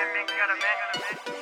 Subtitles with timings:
[0.00, 1.39] Dynamic,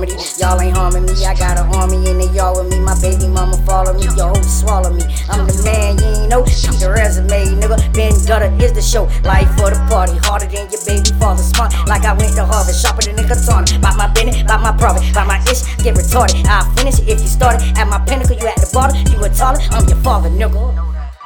[0.00, 1.26] me.
[1.26, 2.80] I got an army in the yard with me.
[2.80, 4.08] My baby mama follow me.
[4.16, 5.04] Yo, swallow me.
[5.28, 6.44] I'm the man, you ain't know.
[6.46, 7.76] See the resume, nigga.
[7.92, 9.04] Ben Gutter is the show.
[9.22, 10.16] Life for the party.
[10.24, 11.42] Harder than your baby father.
[11.42, 12.74] Smart like I went to Harvard.
[12.74, 13.66] Sharper than a katana.
[13.80, 15.62] By my business, by my profit, by my ish.
[15.82, 16.46] Get retarded.
[16.46, 17.60] I'll finish it if you started.
[17.76, 18.96] At my pinnacle, you at the bottom.
[19.12, 19.60] You a taller.
[19.70, 20.58] I'm your father, nigga.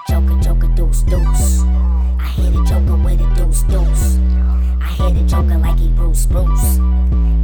[0.08, 1.62] Joker, Joker, deuce, deuce.
[2.18, 4.18] I hit a Joker with a deuce, deuce.
[5.34, 6.78] Like he Bruce, Bruce.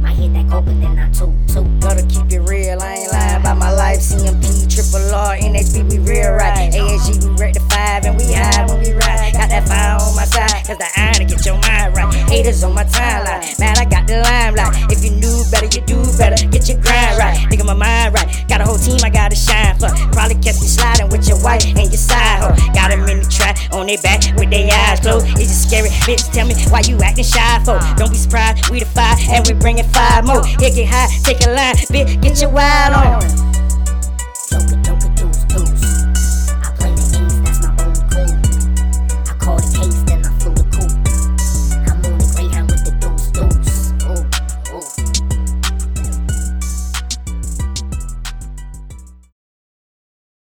[0.07, 1.67] I hit that coke and then I toot, toot.
[1.81, 3.99] Gotta keep it real, I ain't lying about my life.
[3.99, 6.71] CMP, triple R, NHB, we real right.
[6.71, 9.33] ASG, we rectify and we high when we ride.
[9.33, 12.13] Got that fire on my side, cause the iron to get your mind right.
[12.31, 14.71] Haters on my timeline, man, I got the limelight.
[14.87, 16.39] If you knew better, you do better.
[16.47, 18.47] Get your grind right, nigga, my mind right.
[18.47, 19.91] Got a whole team I gotta shine for.
[20.15, 22.55] Probably catch me sliding with your wife and your side hoe.
[22.71, 23.20] Got them in
[23.71, 25.27] on their back with their eyes closed.
[25.39, 27.79] It's just scary, bitch, tell me why you acting shy for.
[27.97, 30.45] Don't be surprised, we the five and we bringing five more.
[30.45, 33.40] Hit get high, take a line, bitch, get your wild on.